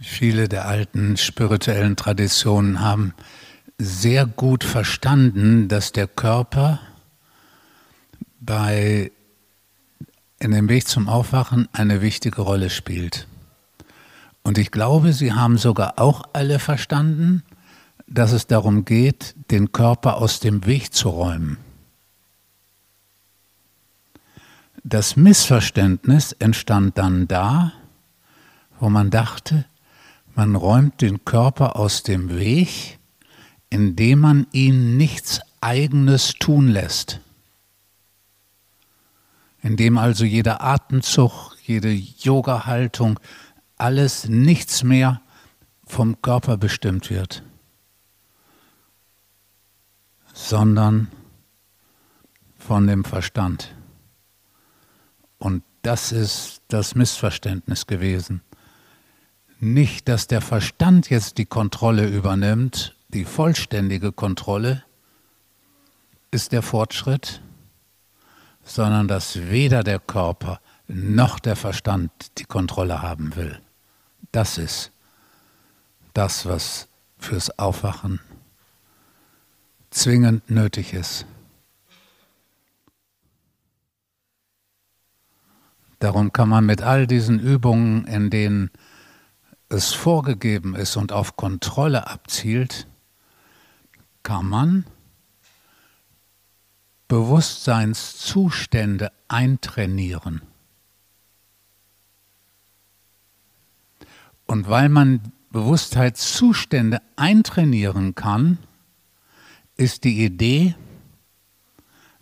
Viele 0.00 0.48
der 0.48 0.66
alten 0.66 1.16
spirituellen 1.16 1.96
Traditionen 1.96 2.80
haben 2.80 3.14
sehr 3.78 4.26
gut 4.26 4.64
verstanden, 4.64 5.68
dass 5.68 5.92
der 5.92 6.06
Körper 6.06 6.80
bei, 8.40 9.10
in 10.38 10.50
dem 10.50 10.68
Weg 10.68 10.86
zum 10.86 11.08
Aufwachen 11.08 11.68
eine 11.72 12.02
wichtige 12.02 12.42
Rolle 12.42 12.70
spielt. 12.70 13.26
Und 14.42 14.58
ich 14.58 14.70
glaube, 14.70 15.12
sie 15.12 15.32
haben 15.32 15.58
sogar 15.58 15.98
auch 15.98 16.22
alle 16.32 16.58
verstanden, 16.58 17.42
dass 18.06 18.32
es 18.32 18.46
darum 18.46 18.84
geht, 18.84 19.34
den 19.50 19.72
Körper 19.72 20.18
aus 20.18 20.40
dem 20.40 20.66
Weg 20.66 20.94
zu 20.94 21.08
räumen. 21.08 21.58
Das 24.84 25.16
Missverständnis 25.16 26.32
entstand 26.32 26.96
dann 26.96 27.26
da, 27.26 27.72
wo 28.78 28.88
man 28.88 29.10
dachte, 29.10 29.64
man 30.36 30.54
räumt 30.54 31.00
den 31.00 31.24
Körper 31.24 31.76
aus 31.76 32.02
dem 32.02 32.36
Weg, 32.38 32.98
indem 33.70 34.20
man 34.20 34.46
ihn 34.52 34.96
nichts 34.98 35.40
eigenes 35.62 36.34
tun 36.34 36.68
lässt. 36.68 37.20
Indem 39.62 39.96
also 39.96 40.24
jeder 40.24 40.60
Atemzug, 40.60 41.56
jede 41.64 41.90
Yoga-Haltung, 41.90 43.18
alles 43.78 44.28
nichts 44.28 44.84
mehr 44.84 45.22
vom 45.86 46.20
Körper 46.20 46.58
bestimmt 46.58 47.10
wird, 47.10 47.42
sondern 50.34 51.10
von 52.58 52.86
dem 52.86 53.04
Verstand. 53.04 53.74
Und 55.38 55.62
das 55.80 56.12
ist 56.12 56.60
das 56.68 56.94
Missverständnis 56.94 57.86
gewesen. 57.86 58.42
Nicht, 59.58 60.08
dass 60.08 60.26
der 60.26 60.42
Verstand 60.42 61.08
jetzt 61.08 61.38
die 61.38 61.46
Kontrolle 61.46 62.06
übernimmt, 62.06 62.94
die 63.08 63.24
vollständige 63.24 64.12
Kontrolle 64.12 64.84
ist 66.30 66.52
der 66.52 66.62
Fortschritt, 66.62 67.40
sondern 68.62 69.08
dass 69.08 69.48
weder 69.48 69.82
der 69.82 69.98
Körper 69.98 70.60
noch 70.88 71.38
der 71.38 71.56
Verstand 71.56 72.10
die 72.38 72.44
Kontrolle 72.44 73.00
haben 73.00 73.36
will. 73.36 73.60
Das 74.32 74.58
ist 74.58 74.92
das, 76.12 76.46
was 76.46 76.88
fürs 77.18 77.58
Aufwachen 77.58 78.20
zwingend 79.90 80.50
nötig 80.50 80.92
ist. 80.92 81.24
Darum 85.98 86.32
kann 86.32 86.50
man 86.50 86.66
mit 86.66 86.82
all 86.82 87.06
diesen 87.06 87.40
Übungen, 87.40 88.06
in 88.06 88.28
denen 88.28 88.70
es 89.68 89.92
vorgegeben 89.92 90.74
ist 90.74 90.96
und 90.96 91.12
auf 91.12 91.36
Kontrolle 91.36 92.06
abzielt, 92.06 92.86
kann 94.22 94.46
man 94.46 94.86
Bewusstseinszustände 97.08 99.12
eintrainieren. 99.28 100.42
Und 104.46 104.68
weil 104.68 104.88
man 104.88 105.32
Bewusstheitszustände 105.50 107.00
eintrainieren 107.16 108.14
kann, 108.14 108.58
ist 109.76 110.04
die 110.04 110.24
Idee, 110.24 110.74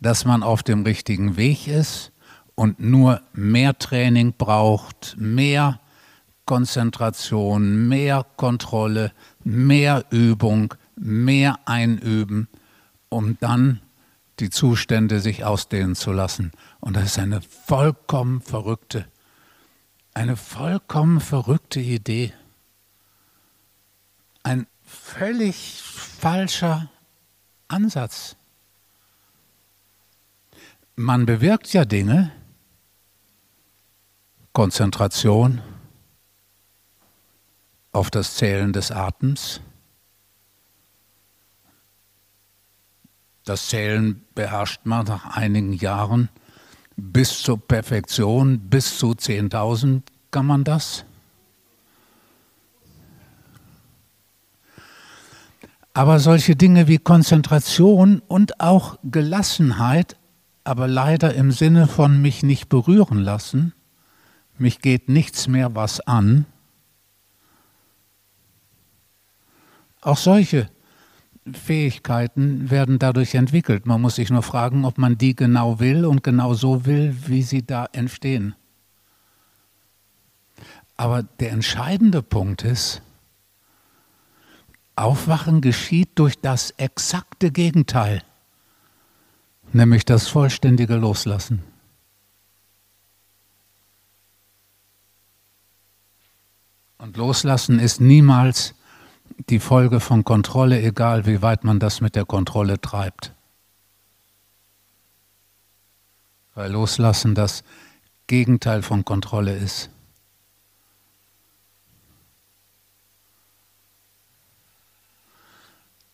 dass 0.00 0.24
man 0.24 0.42
auf 0.42 0.62
dem 0.62 0.82
richtigen 0.82 1.36
Weg 1.36 1.66
ist 1.66 2.12
und 2.54 2.80
nur 2.80 3.22
mehr 3.32 3.78
Training 3.78 4.34
braucht, 4.36 5.16
mehr 5.18 5.80
Konzentration, 6.50 7.86
mehr 7.88 8.26
Kontrolle, 8.36 9.12
mehr 9.44 10.04
Übung, 10.10 10.74
mehr 10.96 11.60
Einüben, 11.64 12.48
um 13.08 13.38
dann 13.38 13.80
die 14.40 14.50
Zustände 14.50 15.20
sich 15.20 15.44
ausdehnen 15.44 15.94
zu 15.94 16.10
lassen. 16.10 16.50
Und 16.80 16.96
das 16.96 17.04
ist 17.04 17.18
eine 17.20 17.40
vollkommen 17.40 18.40
verrückte, 18.40 19.06
eine 20.12 20.36
vollkommen 20.36 21.20
verrückte 21.20 21.78
Idee. 21.78 22.32
Ein 24.42 24.66
völlig 24.84 25.80
falscher 25.84 26.90
Ansatz. 27.68 28.34
Man 30.96 31.26
bewirkt 31.26 31.72
ja 31.72 31.84
Dinge, 31.84 32.32
Konzentration, 34.52 35.62
auf 37.92 38.10
das 38.10 38.34
Zählen 38.34 38.72
des 38.72 38.90
Atems. 38.90 39.60
Das 43.44 43.68
Zählen 43.68 44.24
beherrscht 44.34 44.82
man 44.84 45.06
nach 45.06 45.36
einigen 45.36 45.72
Jahren 45.72 46.28
bis 46.96 47.42
zur 47.42 47.58
Perfektion, 47.58 48.58
bis 48.58 48.98
zu 48.98 49.12
10.000 49.12 50.02
kann 50.30 50.46
man 50.46 50.64
das. 50.64 51.04
Aber 55.92 56.20
solche 56.20 56.54
Dinge 56.54 56.86
wie 56.86 56.98
Konzentration 56.98 58.22
und 58.28 58.60
auch 58.60 58.98
Gelassenheit, 59.02 60.16
aber 60.62 60.86
leider 60.86 61.34
im 61.34 61.50
Sinne 61.50 61.88
von 61.88 62.22
mich 62.22 62.42
nicht 62.42 62.68
berühren 62.68 63.18
lassen, 63.18 63.72
mich 64.58 64.80
geht 64.80 65.08
nichts 65.08 65.48
mehr 65.48 65.74
was 65.74 66.00
an, 66.00 66.46
Auch 70.00 70.16
solche 70.16 70.70
Fähigkeiten 71.52 72.70
werden 72.70 72.98
dadurch 72.98 73.34
entwickelt. 73.34 73.86
Man 73.86 74.00
muss 74.00 74.16
sich 74.16 74.30
nur 74.30 74.42
fragen, 74.42 74.84
ob 74.84 74.98
man 74.98 75.18
die 75.18 75.34
genau 75.34 75.80
will 75.80 76.04
und 76.04 76.22
genau 76.22 76.54
so 76.54 76.86
will, 76.86 77.16
wie 77.26 77.42
sie 77.42 77.64
da 77.66 77.86
entstehen. 77.92 78.54
Aber 80.96 81.22
der 81.22 81.52
entscheidende 81.52 82.22
Punkt 82.22 82.62
ist, 82.62 83.02
Aufwachen 84.96 85.62
geschieht 85.62 86.10
durch 86.16 86.38
das 86.38 86.72
exakte 86.72 87.50
Gegenteil, 87.50 88.22
nämlich 89.72 90.04
das 90.04 90.28
vollständige 90.28 90.96
Loslassen. 90.96 91.62
Und 96.98 97.16
Loslassen 97.16 97.78
ist 97.78 98.02
niemals 98.02 98.74
die 99.48 99.60
Folge 99.60 100.00
von 100.00 100.24
Kontrolle, 100.24 100.80
egal 100.80 101.26
wie 101.26 101.42
weit 101.42 101.64
man 101.64 101.78
das 101.78 102.00
mit 102.00 102.16
der 102.16 102.24
Kontrolle 102.24 102.80
treibt. 102.80 103.32
Weil 106.54 106.72
Loslassen 106.72 107.34
das 107.34 107.64
Gegenteil 108.26 108.82
von 108.82 109.04
Kontrolle 109.04 109.56
ist. 109.56 109.90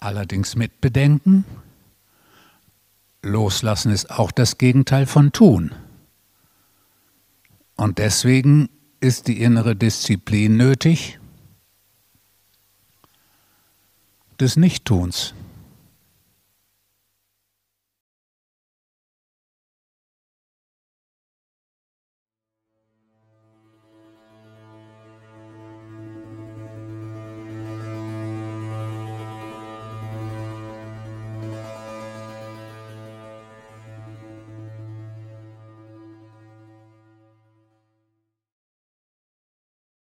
Allerdings 0.00 0.56
mit 0.56 0.80
Bedenken, 0.80 1.44
Loslassen 3.22 3.92
ist 3.92 4.10
auch 4.10 4.32
das 4.32 4.58
Gegenteil 4.58 5.06
von 5.06 5.30
Tun. 5.30 5.72
Und 7.76 7.98
deswegen 7.98 8.68
ist 9.00 9.28
die 9.28 9.40
innere 9.40 9.76
Disziplin 9.76 10.56
nötig, 10.56 11.20
des 14.40 14.56
Nichttuns. 14.56 15.34